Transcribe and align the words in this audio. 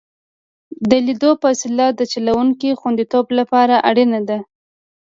د 0.89 0.91
لید 1.05 1.23
فاصله 1.43 1.85
د 1.93 2.01
چلوونکي 2.13 2.69
د 2.71 2.75
خوندیتوب 2.81 3.25
لپاره 3.39 3.75
اړینه 3.89 4.19
ده 4.29 4.39